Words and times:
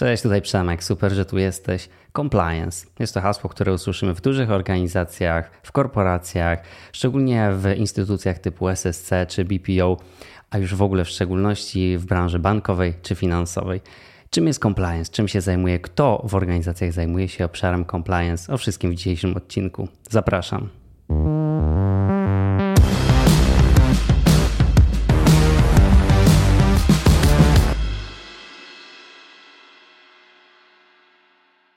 Cześć, 0.00 0.22
tutaj 0.22 0.42
Przemek, 0.42 0.84
super, 0.84 1.12
że 1.12 1.24
tu 1.24 1.38
jesteś. 1.38 1.88
Compliance. 2.16 2.86
Jest 2.98 3.14
to 3.14 3.20
hasło, 3.20 3.50
które 3.50 3.72
usłyszymy 3.72 4.14
w 4.14 4.20
dużych 4.20 4.50
organizacjach, 4.50 5.50
w 5.62 5.72
korporacjach, 5.72 6.62
szczególnie 6.92 7.50
w 7.52 7.76
instytucjach 7.76 8.38
typu 8.38 8.68
SSC 8.68 9.10
czy 9.28 9.44
BPO, 9.44 9.96
a 10.50 10.58
już 10.58 10.74
w 10.74 10.82
ogóle 10.82 11.04
w 11.04 11.08
szczególności 11.08 11.98
w 11.98 12.06
branży 12.06 12.38
bankowej 12.38 12.94
czy 13.02 13.14
finansowej. 13.14 13.80
Czym 14.30 14.46
jest 14.46 14.62
compliance? 14.62 15.12
Czym 15.12 15.28
się 15.28 15.40
zajmuje? 15.40 15.78
Kto 15.78 16.22
w 16.28 16.34
organizacjach 16.34 16.92
zajmuje 16.92 17.28
się 17.28 17.44
obszarem 17.44 17.84
compliance? 17.84 18.52
O 18.52 18.58
wszystkim 18.58 18.90
w 18.90 18.94
dzisiejszym 18.94 19.36
odcinku. 19.36 19.88
Zapraszam. 20.10 20.68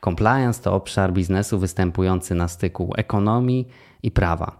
Compliance 0.03 0.63
to 0.63 0.73
obszar 0.73 1.13
biznesu 1.13 1.59
występujący 1.59 2.35
na 2.35 2.48
styku 2.48 2.94
ekonomii 2.98 3.67
i 4.03 4.11
prawa. 4.11 4.57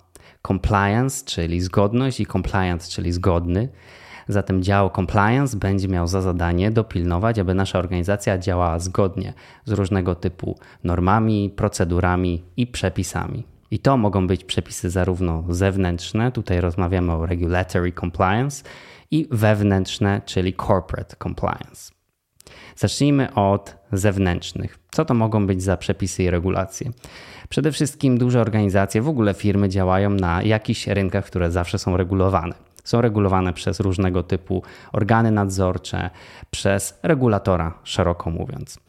Compliance, 0.48 1.26
czyli 1.26 1.62
zgodność, 1.62 2.20
i 2.20 2.26
compliance, 2.26 2.92
czyli 2.92 3.12
zgodny. 3.12 3.70
Zatem 4.28 4.64
dział 4.64 4.90
compliance 4.90 5.58
będzie 5.58 5.88
miał 5.88 6.08
za 6.08 6.22
zadanie 6.22 6.72
dopilnować, 6.72 7.40
aby 7.40 7.54
nasza 7.54 7.80
organizacja 7.80 8.38
działała 8.38 8.80
zgodnie 8.80 9.34
z 9.66 9.72
różnego 9.72 10.16
typu 10.16 10.60
normami, 10.84 11.50
procedurami 11.56 12.44
i 12.58 12.68
przepisami. 12.68 13.44
I 13.72 13.80
to 13.80 13.98
mogą 13.98 14.28
być 14.28 14.44
przepisy 14.44 14.90
zarówno 14.90 15.44
zewnętrzne, 15.50 16.32
tutaj 16.32 16.62
rozmawiamy 16.62 17.12
o 17.12 17.26
regulatory 17.26 17.92
compliance, 17.92 18.64
i 19.12 19.28
wewnętrzne, 19.32 20.22
czyli 20.26 20.54
corporate 20.54 21.16
compliance. 21.24 21.92
Zacznijmy 22.76 23.34
od 23.34 23.76
zewnętrznych. 23.98 24.80
Co 24.92 25.06
to 25.06 25.14
mogą 25.14 25.48
być 25.48 25.64
za 25.64 25.78
przepisy 25.78 26.24
i 26.24 26.30
regulacje? 26.30 26.92
Przede 27.50 27.72
wszystkim 27.72 28.18
duże 28.18 28.42
organizacje, 28.42 29.02
w 29.02 29.08
ogóle 29.08 29.34
firmy 29.34 29.70
działają 29.70 30.10
na 30.10 30.44
jakichś 30.44 30.88
rynkach, 30.88 31.26
które 31.26 31.52
zawsze 31.52 31.80
są 31.80 31.98
regulowane. 31.98 32.54
Są 32.84 33.02
regulowane 33.02 33.54
przez 33.54 33.80
różnego 33.80 34.24
typu 34.24 34.64
organy 34.92 35.32
nadzorcze, 35.32 36.10
przez 36.52 37.00
regulatora, 37.04 37.74
szeroko 37.84 38.30
mówiąc. 38.30 38.80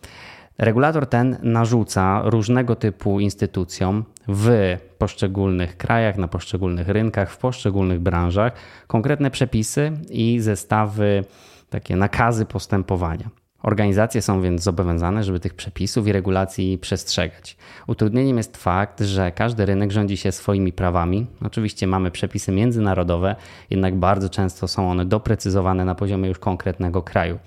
Regulator 0.58 1.06
ten 1.06 1.36
narzuca 1.42 2.22
różnego 2.24 2.76
typu 2.76 3.20
instytucjom 3.20 4.04
w 4.28 4.76
poszczególnych 4.98 5.76
krajach, 5.76 6.16
na 6.16 6.28
poszczególnych 6.28 6.88
rynkach, 6.88 7.30
w 7.30 7.38
poszczególnych 7.38 8.00
branżach 8.00 8.52
konkretne 8.86 9.30
przepisy 9.30 9.92
i 10.10 10.40
zestawy, 10.40 11.24
takie 11.70 11.96
nakazy 11.96 12.46
postępowania. 12.46 13.43
Organizacje 13.64 14.22
są 14.22 14.42
więc 14.42 14.62
zobowiązane, 14.62 15.24
żeby 15.24 15.40
tych 15.40 15.54
przepisów 15.54 16.06
i 16.06 16.12
regulacji 16.12 16.78
przestrzegać. 16.78 17.56
Utrudnieniem 17.86 18.36
jest 18.36 18.56
fakt, 18.56 19.00
że 19.00 19.32
każdy 19.32 19.66
rynek 19.66 19.92
rządzi 19.92 20.16
się 20.16 20.32
swoimi 20.32 20.72
prawami. 20.72 21.26
Oczywiście 21.44 21.86
mamy 21.86 22.10
przepisy 22.10 22.52
międzynarodowe, 22.52 23.36
jednak 23.70 23.96
bardzo 23.96 24.28
często 24.28 24.68
są 24.68 24.90
one 24.90 25.04
doprecyzowane 25.04 25.84
na 25.84 25.94
poziomie 25.94 26.28
już 26.28 26.38
konkretnego 26.38 27.02
kraju. 27.02 27.38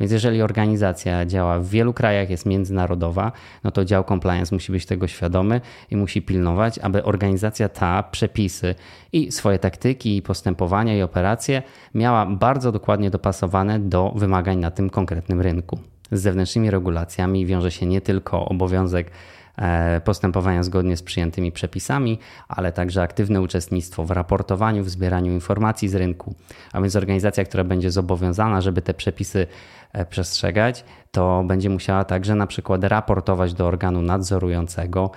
Więc 0.00 0.12
jeżeli 0.12 0.42
organizacja 0.42 1.26
działa 1.26 1.58
w 1.58 1.66
wielu 1.66 1.92
krajach, 1.92 2.30
jest 2.30 2.46
międzynarodowa, 2.46 3.32
no 3.64 3.70
to 3.70 3.84
dział 3.84 4.04
compliance 4.04 4.54
musi 4.54 4.72
być 4.72 4.86
tego 4.86 5.08
świadomy 5.08 5.60
i 5.90 5.96
musi 5.96 6.22
pilnować, 6.22 6.78
aby 6.78 7.04
organizacja 7.04 7.68
ta 7.68 8.02
przepisy 8.02 8.74
i 9.12 9.32
swoje 9.32 9.58
taktyki, 9.58 10.16
i 10.16 10.22
postępowania 10.22 10.96
i 10.96 11.02
operacje 11.02 11.62
miała 11.94 12.26
bardzo 12.26 12.72
dokładnie 12.72 13.10
dopasowane 13.10 13.78
do 13.78 14.12
wymagań 14.16 14.58
na 14.58 14.70
tym 14.70 14.90
konkretnym 14.90 15.40
rynku. 15.40 15.65
Z 16.12 16.22
zewnętrznymi 16.22 16.70
regulacjami 16.70 17.46
wiąże 17.46 17.70
się 17.70 17.86
nie 17.86 18.00
tylko 18.00 18.44
obowiązek 18.44 19.10
e, 19.58 20.00
postępowania 20.00 20.62
zgodnie 20.62 20.96
z 20.96 21.02
przyjętymi 21.02 21.52
przepisami, 21.52 22.18
ale 22.48 22.72
także 22.72 23.02
aktywne 23.02 23.40
uczestnictwo 23.40 24.04
w 24.04 24.10
raportowaniu, 24.10 24.84
w 24.84 24.90
zbieraniu 24.90 25.32
informacji 25.32 25.88
z 25.88 25.94
rynku. 25.94 26.34
A 26.72 26.80
więc 26.80 26.96
organizacja, 26.96 27.44
która 27.44 27.64
będzie 27.64 27.90
zobowiązana, 27.90 28.60
żeby 28.60 28.82
te 28.82 28.94
przepisy 28.94 29.46
e, 29.92 30.06
przestrzegać, 30.06 30.84
to 31.10 31.44
będzie 31.46 31.70
musiała 31.70 32.04
także 32.04 32.34
na 32.34 32.46
przykład 32.46 32.84
raportować 32.84 33.54
do 33.54 33.66
organu 33.66 34.02
nadzorującego 34.02 35.10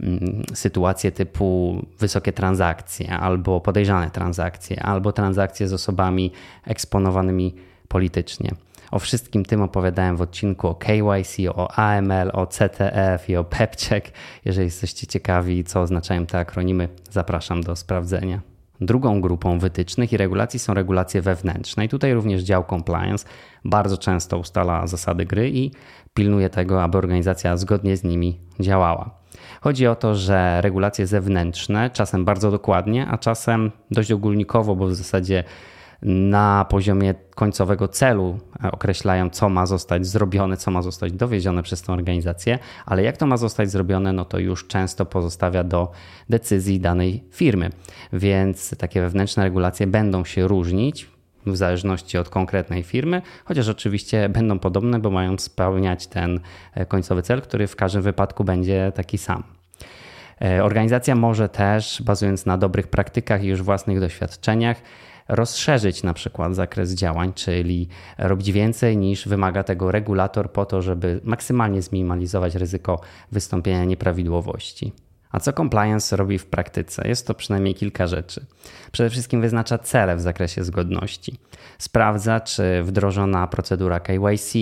Mm, 0.00 0.42
sytuacje 0.54 1.12
typu 1.12 1.76
wysokie 1.98 2.32
transakcje, 2.32 3.18
albo 3.18 3.60
podejrzane 3.60 4.10
transakcje, 4.10 4.82
albo 4.82 5.12
transakcje 5.12 5.68
z 5.68 5.72
osobami 5.72 6.32
eksponowanymi 6.66 7.54
politycznie. 7.88 8.50
O 8.92 8.98
wszystkim 8.98 9.44
tym 9.44 9.62
opowiadałem 9.62 10.16
w 10.16 10.20
odcinku 10.20 10.68
o 10.68 10.74
KYC, 10.74 11.48
o 11.54 11.70
AML, 11.70 12.30
o 12.32 12.46
CTF 12.46 13.28
i 13.28 13.36
o 13.36 13.44
PEPCHECK. 13.44 14.12
Jeżeli 14.44 14.64
jesteście 14.64 15.06
ciekawi, 15.06 15.64
co 15.64 15.80
oznaczają 15.80 16.26
te 16.26 16.38
akronimy, 16.38 16.88
zapraszam 17.10 17.62
do 17.62 17.76
sprawdzenia. 17.76 18.40
Drugą 18.80 19.20
grupą 19.20 19.58
wytycznych 19.58 20.12
i 20.12 20.16
regulacji 20.16 20.58
są 20.58 20.74
regulacje 20.74 21.22
wewnętrzne. 21.22 21.84
I 21.84 21.88
tutaj 21.88 22.14
również 22.14 22.42
dział 22.42 22.64
compliance 22.70 23.26
bardzo 23.64 23.98
często 23.98 24.38
ustala 24.38 24.86
zasady 24.86 25.24
gry 25.24 25.50
i 25.50 25.70
pilnuje 26.14 26.50
tego, 26.50 26.82
aby 26.82 26.98
organizacja 26.98 27.56
zgodnie 27.56 27.96
z 27.96 28.04
nimi 28.04 28.40
działała. 28.60 29.10
Chodzi 29.60 29.86
o 29.86 29.94
to, 29.94 30.14
że 30.14 30.60
regulacje 30.60 31.06
zewnętrzne 31.06 31.90
czasem 31.90 32.24
bardzo 32.24 32.50
dokładnie, 32.50 33.06
a 33.06 33.18
czasem 33.18 33.70
dość 33.90 34.12
ogólnikowo, 34.12 34.76
bo 34.76 34.86
w 34.86 34.94
zasadzie 34.94 35.44
na 36.02 36.66
poziomie 36.70 37.14
końcowego 37.34 37.88
celu 37.88 38.38
określają, 38.72 39.30
co 39.30 39.48
ma 39.48 39.66
zostać 39.66 40.06
zrobione, 40.06 40.56
co 40.56 40.70
ma 40.70 40.82
zostać 40.82 41.12
dowiezione 41.12 41.62
przez 41.62 41.82
tę 41.82 41.92
organizację, 41.92 42.58
ale 42.86 43.02
jak 43.02 43.16
to 43.16 43.26
ma 43.26 43.36
zostać 43.36 43.70
zrobione, 43.70 44.12
no 44.12 44.24
to 44.24 44.38
już 44.38 44.66
często 44.66 45.06
pozostawia 45.06 45.64
do 45.64 45.92
decyzji 46.28 46.80
danej 46.80 47.24
firmy. 47.30 47.70
Więc 48.12 48.78
takie 48.78 49.00
wewnętrzne 49.00 49.44
regulacje 49.44 49.86
będą 49.86 50.24
się 50.24 50.48
różnić 50.48 51.08
w 51.46 51.56
zależności 51.56 52.18
od 52.18 52.28
konkretnej 52.28 52.82
firmy, 52.82 53.22
chociaż 53.44 53.68
oczywiście 53.68 54.28
będą 54.38 54.58
podobne, 54.58 54.98
bo 54.98 55.10
mają 55.10 55.38
spełniać 55.38 56.06
ten 56.06 56.40
e, 56.74 56.86
końcowy 56.86 57.22
cel, 57.22 57.42
który 57.42 57.66
w 57.66 57.76
każdym 57.76 58.02
wypadku 58.02 58.44
będzie 58.44 58.92
taki 58.94 59.18
sam. 59.18 59.42
E, 60.42 60.64
organizacja 60.64 61.14
może 61.14 61.48
też, 61.48 62.02
bazując 62.02 62.46
na 62.46 62.58
dobrych 62.58 62.88
praktykach 62.88 63.44
i 63.44 63.46
już 63.46 63.62
własnych 63.62 64.00
doświadczeniach, 64.00 64.76
rozszerzyć 65.28 66.02
na 66.02 66.14
przykład 66.14 66.54
zakres 66.54 66.94
działań, 66.94 67.32
czyli 67.32 67.88
robić 68.18 68.52
więcej 68.52 68.96
niż 68.96 69.28
wymaga 69.28 69.62
tego 69.62 69.92
regulator 69.92 70.52
po 70.52 70.66
to, 70.66 70.82
żeby 70.82 71.20
maksymalnie 71.24 71.82
zminimalizować 71.82 72.54
ryzyko 72.54 73.00
wystąpienia 73.32 73.84
nieprawidłowości. 73.84 74.92
A 75.32 75.40
co 75.40 75.52
compliance 75.52 76.16
robi 76.16 76.38
w 76.38 76.46
praktyce? 76.46 77.08
Jest 77.08 77.26
to 77.26 77.34
przynajmniej 77.34 77.74
kilka 77.74 78.06
rzeczy. 78.06 78.46
Przede 78.92 79.10
wszystkim 79.10 79.40
wyznacza 79.40 79.78
cele 79.78 80.16
w 80.16 80.20
zakresie 80.20 80.64
zgodności. 80.64 81.38
Sprawdza, 81.78 82.40
czy 82.40 82.82
wdrożona 82.82 83.46
procedura 83.46 84.00
KYC 84.00 84.54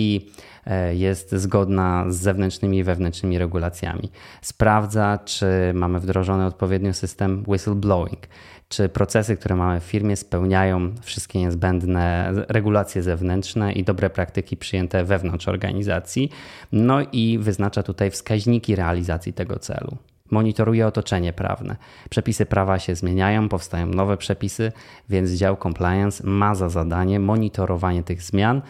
e, 0.65 0.95
jest 0.95 1.31
zgodna 1.35 2.05
z 2.09 2.15
zewnętrznymi 2.15 2.77
i 2.77 2.83
wewnętrznymi 2.83 3.37
regulacjami. 3.37 4.11
Sprawdza, 4.41 5.19
czy 5.25 5.45
mamy 5.73 5.99
wdrożony 5.99 6.45
odpowiednio 6.45 6.93
system 6.93 7.43
whistleblowing, 7.47 8.27
czy 8.69 8.89
procesy, 8.89 9.37
które 9.37 9.55
mamy 9.55 9.79
w 9.79 9.83
firmie, 9.83 10.15
spełniają 10.15 10.91
wszystkie 11.01 11.39
niezbędne 11.39 12.31
regulacje 12.47 13.03
zewnętrzne 13.03 13.73
i 13.73 13.83
dobre 13.83 14.09
praktyki 14.09 14.57
przyjęte 14.57 15.03
wewnątrz 15.03 15.47
organizacji. 15.47 16.31
No 16.71 16.97
i 17.11 17.39
wyznacza 17.41 17.83
tutaj 17.83 18.11
wskaźniki 18.11 18.75
realizacji 18.75 19.33
tego 19.33 19.59
celu 19.59 19.97
monitoruje 20.31 20.87
otoczenie 20.87 21.33
prawne. 21.33 21.75
Przepisy 22.09 22.45
prawa 22.45 22.79
się 22.79 22.95
zmieniają, 22.95 23.49
powstają 23.49 23.85
nowe 23.85 24.17
przepisy, 24.17 24.71
więc 25.09 25.31
dział 25.31 25.57
compliance 25.57 26.27
ma 26.27 26.55
za 26.55 26.69
zadanie 26.69 27.19
monitorowanie 27.19 28.03
tych 28.03 28.21
zmian 28.21 28.61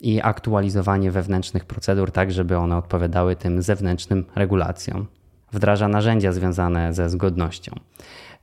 i 0.00 0.20
aktualizowanie 0.22 1.10
wewnętrznych 1.10 1.64
procedur, 1.64 2.10
tak 2.10 2.32
żeby 2.32 2.56
one 2.56 2.76
odpowiadały 2.76 3.36
tym 3.36 3.62
zewnętrznym 3.62 4.24
regulacjom. 4.34 5.06
Wdraża 5.52 5.88
narzędzia 5.88 6.32
związane 6.32 6.94
ze 6.94 7.08
zgodnością. 7.08 7.74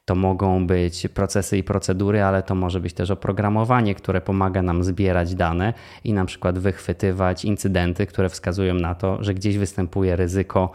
To 0.05 0.15
mogą 0.15 0.67
być 0.67 1.07
procesy 1.07 1.57
i 1.57 1.63
procedury, 1.63 2.23
ale 2.23 2.43
to 2.43 2.55
może 2.55 2.79
być 2.79 2.93
też 2.93 3.11
oprogramowanie, 3.11 3.95
które 3.95 4.21
pomaga 4.21 4.61
nam 4.61 4.83
zbierać 4.83 5.35
dane 5.35 5.73
i 6.03 6.13
na 6.13 6.25
przykład 6.25 6.59
wychwytywać 6.59 7.45
incydenty, 7.45 8.05
które 8.05 8.29
wskazują 8.29 8.73
na 8.73 8.95
to, 8.95 9.23
że 9.23 9.33
gdzieś 9.33 9.57
występuje 9.57 10.15
ryzyko 10.15 10.71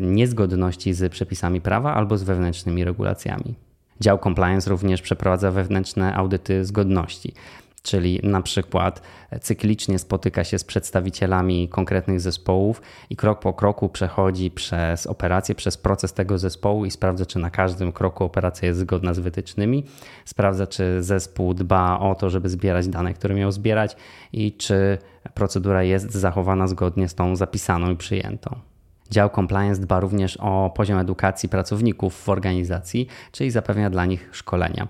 niezgodności 0.00 0.94
z 0.94 1.12
przepisami 1.12 1.60
prawa 1.60 1.94
albo 1.94 2.18
z 2.18 2.22
wewnętrznymi 2.22 2.84
regulacjami. 2.84 3.54
Dział 4.00 4.18
compliance 4.18 4.70
również 4.70 5.02
przeprowadza 5.02 5.50
wewnętrzne 5.50 6.14
audyty 6.14 6.64
zgodności, 6.64 7.34
czyli 7.82 8.20
na 8.22 8.42
przykład 8.42 9.02
cyklicznie 9.40 9.98
spotyka 9.98 10.44
się 10.44 10.58
z 10.58 10.64
przedstawicielami 10.64 11.68
konkretnych 11.68 12.20
zespołów 12.20 12.82
i 13.10 13.16
krok 13.16 13.40
po 13.40 13.52
kroku 13.52 13.88
przechodzi 13.88 14.50
przez 14.50 15.06
operację, 15.06 15.54
przez 15.54 15.76
proces 15.76 16.12
tego 16.12 16.38
zespołu 16.38 16.84
i 16.84 16.90
sprawdza, 16.90 17.26
czy 17.26 17.38
na 17.38 17.50
każdym 17.50 17.92
kroku 17.92 18.24
operacja 18.24 18.68
jest 18.68 18.80
zgodna 18.80 19.14
z 19.14 19.18
wytycznymi. 19.18 19.84
Sprawdza, 20.24 20.66
czy 20.66 21.02
zespół 21.02 21.54
dba 21.54 21.98
o 21.98 22.14
to, 22.14 22.30
żeby 22.30 22.48
zbierać 22.48 22.88
dane, 22.88 23.14
które 23.14 23.34
miał 23.34 23.52
zbierać 23.52 23.96
i 24.32 24.52
czy 24.52 24.98
procedura 25.34 25.82
jest 25.82 26.12
zachowana 26.12 26.66
zgodnie 26.66 27.08
z 27.08 27.14
tą 27.14 27.36
zapisaną 27.36 27.90
i 27.90 27.96
przyjętą. 27.96 28.71
Dział 29.12 29.30
compliance 29.30 29.80
dba 29.80 30.00
również 30.00 30.36
o 30.36 30.72
poziom 30.76 30.98
edukacji 30.98 31.48
pracowników 31.48 32.22
w 32.22 32.28
organizacji, 32.28 33.06
czyli 33.32 33.50
zapewnia 33.50 33.90
dla 33.90 34.04
nich 34.04 34.28
szkolenia. 34.32 34.88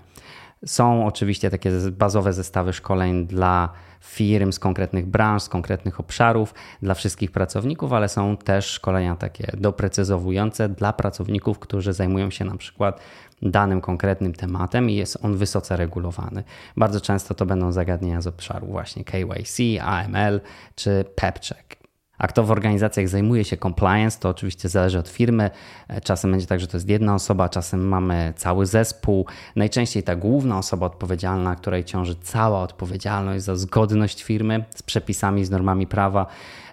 Są 0.65 1.05
oczywiście 1.05 1.49
takie 1.49 1.71
bazowe 1.91 2.33
zestawy 2.33 2.73
szkoleń 2.73 3.27
dla 3.27 3.69
firm 4.01 4.51
z 4.51 4.59
konkretnych 4.59 5.05
branż, 5.05 5.43
z 5.43 5.49
konkretnych 5.49 5.99
obszarów, 5.99 6.53
dla 6.81 6.93
wszystkich 6.93 7.31
pracowników, 7.31 7.93
ale 7.93 8.09
są 8.09 8.37
też 8.37 8.65
szkolenia 8.65 9.15
takie 9.15 9.51
doprecyzowujące 9.57 10.69
dla 10.69 10.93
pracowników, 10.93 11.59
którzy 11.59 11.93
zajmują 11.93 12.29
się 12.29 12.45
na 12.45 12.57
przykład 12.57 12.99
danym 13.41 13.81
konkretnym 13.81 14.33
tematem 14.33 14.89
i 14.89 14.95
jest 14.95 15.17
on 15.21 15.37
wysoce 15.37 15.77
regulowany. 15.77 16.43
Bardzo 16.77 17.01
często 17.01 17.33
to 17.33 17.45
będą 17.45 17.71
zagadnienia 17.71 18.21
z 18.21 18.27
obszaru 18.27 18.67
właśnie 18.67 19.03
KYC, 19.03 19.59
AML 19.81 20.41
czy 20.75 21.05
PEPCheck. 21.15 21.82
A 22.23 22.27
kto 22.27 22.43
w 22.43 22.51
organizacjach 22.51 23.07
zajmuje 23.07 23.43
się 23.43 23.57
compliance, 23.57 24.19
to 24.19 24.29
oczywiście 24.29 24.69
zależy 24.69 24.99
od 24.99 25.07
firmy. 25.07 25.51
E, 25.87 26.01
czasem 26.01 26.31
będzie 26.31 26.47
tak, 26.47 26.59
że 26.59 26.67
to 26.67 26.77
jest 26.77 26.89
jedna 26.89 27.15
osoba, 27.15 27.49
czasem 27.49 27.87
mamy 27.87 28.33
cały 28.35 28.65
zespół. 28.65 29.25
Najczęściej 29.55 30.03
ta 30.03 30.15
główna 30.15 30.57
osoba 30.57 30.85
odpowiedzialna, 30.85 31.55
której 31.55 31.83
ciąży 31.83 32.15
cała 32.15 32.61
odpowiedzialność 32.61 33.43
za 33.43 33.55
zgodność 33.55 34.23
firmy 34.23 34.65
z 34.75 34.83
przepisami, 34.83 35.45
z 35.45 35.49
normami 35.49 35.87
prawa, 35.87 36.25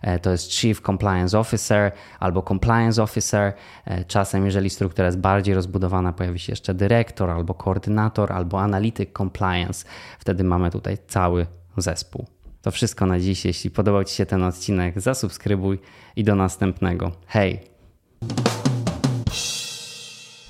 e, 0.02 0.18
to 0.18 0.30
jest 0.30 0.52
Chief 0.52 0.80
Compliance 0.80 1.38
Officer 1.38 1.92
albo 2.20 2.42
Compliance 2.42 3.02
Officer. 3.02 3.52
E, 3.84 4.04
czasem, 4.04 4.44
jeżeli 4.44 4.70
struktura 4.70 5.06
jest 5.06 5.18
bardziej 5.18 5.54
rozbudowana, 5.54 6.12
pojawi 6.12 6.38
się 6.38 6.52
jeszcze 6.52 6.74
dyrektor 6.74 7.30
albo 7.30 7.54
koordynator 7.54 8.32
albo 8.32 8.60
analityk 8.60 9.18
compliance. 9.18 9.86
Wtedy 10.18 10.44
mamy 10.44 10.70
tutaj 10.70 10.98
cały 11.08 11.46
zespół. 11.76 12.39
To 12.62 12.70
wszystko 12.70 13.06
na 13.06 13.20
dziś. 13.20 13.44
Jeśli 13.44 13.70
podobał 13.70 14.04
Ci 14.04 14.14
się 14.14 14.26
ten 14.26 14.42
odcinek, 14.42 15.00
zasubskrybuj 15.00 15.78
i 16.16 16.24
do 16.24 16.34
następnego. 16.34 17.12
Hej! 17.26 17.60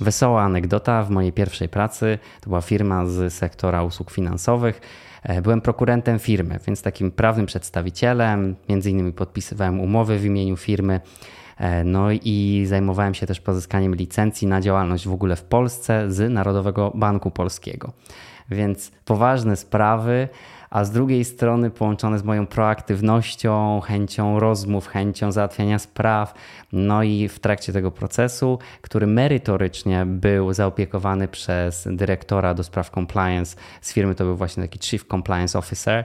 Wesoła 0.00 0.42
anegdota 0.42 1.02
w 1.02 1.10
mojej 1.10 1.32
pierwszej 1.32 1.68
pracy 1.68 2.18
to 2.40 2.50
była 2.50 2.60
firma 2.60 3.06
z 3.06 3.32
sektora 3.32 3.82
usług 3.82 4.10
finansowych. 4.10 4.80
E, 5.22 5.42
byłem 5.42 5.60
prokurentem 5.60 6.18
firmy, 6.18 6.58
więc 6.66 6.82
takim 6.82 7.10
prawnym 7.10 7.46
przedstawicielem. 7.46 8.56
Między 8.68 8.90
innymi 8.90 9.12
podpisywałem 9.12 9.80
umowy 9.80 10.18
w 10.18 10.24
imieniu 10.24 10.56
firmy. 10.56 11.00
E, 11.56 11.84
no 11.84 12.10
i 12.12 12.64
zajmowałem 12.68 13.14
się 13.14 13.26
też 13.26 13.40
pozyskaniem 13.40 13.94
licencji 13.94 14.48
na 14.48 14.60
działalność 14.60 15.08
w 15.08 15.12
ogóle 15.12 15.36
w 15.36 15.44
Polsce 15.44 16.10
z 16.12 16.32
Narodowego 16.32 16.92
Banku 16.94 17.30
Polskiego. 17.30 17.92
Więc 18.50 18.92
poważne 19.04 19.56
sprawy 19.56 20.28
a 20.70 20.84
z 20.84 20.90
drugiej 20.90 21.24
strony 21.24 21.70
połączone 21.70 22.18
z 22.18 22.24
moją 22.24 22.46
proaktywnością, 22.46 23.80
chęcią 23.80 24.40
rozmów, 24.40 24.86
chęcią 24.86 25.32
załatwiania 25.32 25.78
spraw. 25.78 26.34
No 26.72 27.02
i 27.02 27.28
w 27.28 27.38
trakcie 27.38 27.72
tego 27.72 27.90
procesu, 27.90 28.58
który 28.80 29.06
merytorycznie 29.06 30.06
był 30.06 30.52
zaopiekowany 30.52 31.28
przez 31.28 31.88
dyrektora 31.90 32.54
do 32.54 32.64
spraw 32.64 32.90
compliance 32.90 33.56
z 33.80 33.92
firmy, 33.92 34.14
to 34.14 34.24
był 34.24 34.36
właśnie 34.36 34.62
taki 34.62 34.78
Chief 34.78 35.04
Compliance 35.04 35.58
Officer 35.58 36.04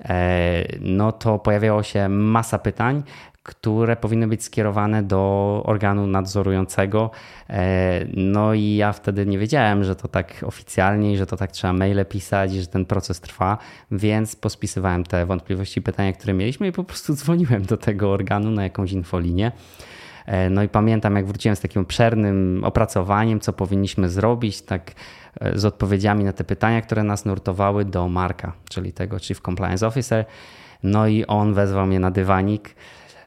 e, 0.00 0.64
no 0.80 1.12
to 1.12 1.38
pojawiało 1.38 1.82
się 1.82 2.08
masa 2.08 2.58
pytań, 2.58 3.02
które 3.44 3.96
powinny 3.96 4.28
być 4.28 4.44
skierowane 4.44 5.02
do 5.02 5.62
organu 5.66 6.06
nadzorującego. 6.06 7.10
E, 7.50 8.06
no 8.14 8.54
i 8.54 8.76
ja 8.76 8.92
wtedy 8.92 9.26
nie 9.26 9.38
wiedziałem, 9.38 9.84
że 9.84 9.96
to 9.96 10.08
tak 10.08 10.44
oficjalnie 10.46 11.16
że 11.16 11.26
to 11.26 11.36
tak 11.36 11.52
trzeba 11.52 11.72
maile 11.72 12.04
pisać 12.04 12.52
że 12.52 12.66
ten 12.66 12.84
proces 12.84 13.20
trwa, 13.20 13.58
więc 13.90 14.36
pospisywałem 14.36 15.04
te 15.04 15.26
wątpliwości 15.26 15.82
pytania, 15.82 16.12
które 16.12 16.34
mieliśmy 16.34 16.68
i 16.68 16.72
po 16.72 16.84
prostu 16.84 17.14
dzwoniłem 17.20 17.62
do 17.62 17.76
tego 17.76 18.12
organu 18.12 18.50
na 18.50 18.62
jakąś 18.62 18.92
infolinię. 18.92 19.52
E, 20.26 20.50
no 20.50 20.62
i 20.62 20.68
pamiętam, 20.68 21.16
jak 21.16 21.26
wróciłem 21.26 21.56
z 21.56 21.60
takim 21.60 21.82
obszernym 21.82 22.60
opracowaniem, 22.64 23.40
co 23.40 23.52
powinniśmy 23.52 24.08
zrobić, 24.08 24.62
tak 24.62 24.92
e, 25.40 25.58
z 25.58 25.64
odpowiedziami 25.64 26.24
na 26.24 26.32
te 26.32 26.44
pytania, 26.44 26.82
które 26.82 27.02
nas 27.02 27.24
nurtowały 27.24 27.84
do 27.84 28.08
Marka, 28.08 28.52
czyli 28.70 28.92
tego 28.92 29.18
Chief 29.18 29.40
Compliance 29.40 29.86
Officer. 29.86 30.24
No 30.82 31.06
i 31.06 31.24
on 31.26 31.54
wezwał 31.54 31.86
mnie 31.86 32.00
na 32.00 32.10
dywanik 32.10 32.74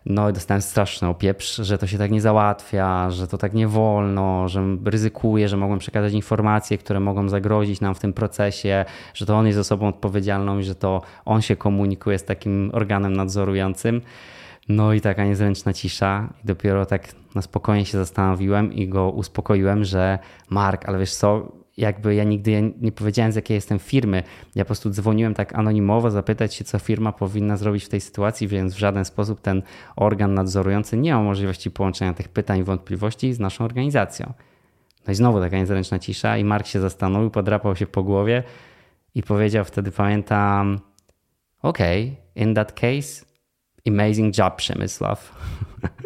no 0.10 0.30
i 0.30 0.34
dostałem 0.34 0.62
straszny 0.62 1.08
opieprz, 1.08 1.56
że 1.56 1.78
to 1.78 1.88
się 1.88 1.98
tak 1.98 2.12
nie 2.12 2.22
załatwia, 2.22 3.12
że 3.12 3.28
to 3.28 3.38
tak 3.38 3.54
nie 3.54 3.68
wolno, 3.68 4.48
że 4.48 4.64
ryzykuję, 4.86 5.50
że 5.50 5.58
mogłem 5.58 5.80
przekazać 5.80 6.14
informacje, 6.14 6.78
które 6.78 7.00
mogą 7.00 7.30
zagrozić 7.30 7.82
nam 7.82 7.96
w 7.96 8.00
tym 8.00 8.14
procesie, 8.14 8.86
że 9.14 9.26
to 9.26 9.38
on 9.38 9.48
jest 9.48 9.60
osobą 9.60 9.88
odpowiedzialną 9.88 10.60
i 10.60 10.64
że 10.64 10.76
to 10.76 11.02
on 11.26 11.42
się 11.42 11.56
komunikuje 11.56 12.20
z 12.20 12.24
takim 12.26 12.70
organem 12.74 13.16
nadzorującym. 13.16 14.02
No 14.70 14.94
i 14.94 15.02
taka 15.02 15.26
niezręczna 15.26 15.74
cisza. 15.74 16.34
I 16.44 16.48
dopiero 16.48 16.86
tak 16.86 17.08
na 17.36 17.42
spokojnie 17.42 17.86
się 17.86 17.98
zastanowiłem 17.98 18.74
i 18.74 18.88
go 18.88 19.10
uspokoiłem, 19.10 19.84
że 19.84 20.20
Mark, 20.50 20.90
ale 20.90 21.00
wiesz 21.00 21.16
co, 21.16 21.52
jakby 21.78 22.16
ja 22.16 22.24
nigdy 22.24 22.74
nie 22.82 22.92
powiedziałem 22.92 23.32
z 23.32 23.36
jakiej 23.36 23.56
jestem 23.56 23.80
firmy. 23.80 24.24
Ja 24.56 24.64
po 24.64 24.68
prostu 24.68 24.90
dzwoniłem 24.90 25.34
tak 25.34 25.56
anonimowo 25.56 26.12
zapytać 26.12 26.54
się, 26.54 26.64
co 26.64 26.80
firma 26.80 27.12
powinna 27.12 27.58
zrobić 27.58 27.86
w 27.86 27.90
tej 27.90 28.02
sytuacji, 28.02 28.48
więc 28.48 28.74
w 28.74 28.78
żaden 28.78 29.06
sposób 29.06 29.42
ten 29.42 29.62
organ 29.96 30.34
nadzorujący 30.34 30.98
nie 30.98 31.14
ma 31.14 31.24
możliwości 31.24 31.72
połączenia 31.72 32.14
tych 32.14 32.30
pytań 32.30 32.60
i 32.60 32.64
wątpliwości 32.64 33.34
z 33.34 33.40
naszą 33.40 33.66
organizacją. 33.66 34.34
No 35.08 35.12
i 35.12 35.16
znowu 35.16 35.40
taka 35.40 35.58
niezręczna 35.58 36.00
cisza 36.00 36.38
i 36.38 36.44
Mark 36.44 36.68
się 36.68 36.80
zastanowił, 36.80 37.30
podrapał 37.30 37.76
się 37.76 37.88
po 37.88 38.04
głowie 38.04 38.44
i 39.16 39.24
powiedział 39.24 39.66
wtedy, 39.66 39.92
pamiętam, 39.92 40.80
OK, 41.62 41.80
in 42.36 42.56
that 42.56 42.74
case, 42.74 43.26
amazing 43.88 44.38
job, 44.38 44.56
Przemysław. 44.56 45.32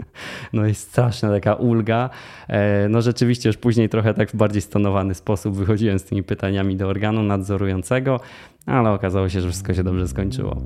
no 0.53 0.65
jest 0.65 0.81
straszna 0.89 1.29
taka 1.29 1.53
ulga. 1.53 2.09
E, 2.47 2.89
no 2.89 3.01
rzeczywiście 3.01 3.49
już 3.49 3.57
później 3.57 3.89
trochę 3.89 4.13
tak 4.13 4.31
w 4.31 4.35
bardziej 4.35 4.61
stonowany 4.61 5.13
sposób 5.13 5.55
wychodziłem 5.55 5.99
z 5.99 6.03
tymi 6.03 6.23
pytaniami 6.23 6.75
do 6.75 6.87
organu 6.87 7.23
nadzorującego, 7.23 8.19
ale 8.65 8.91
okazało 8.91 9.29
się, 9.29 9.41
że 9.41 9.49
wszystko 9.49 9.73
się 9.73 9.83
dobrze 9.83 10.07
skończyło. 10.07 10.61